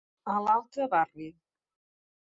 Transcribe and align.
A 0.35 0.37
l'altre 0.47 0.89
barri. 0.95 1.31